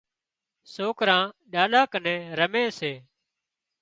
[0.73, 1.23] سوڪران
[1.53, 2.93] ڏاڏا ڪنين رمي سي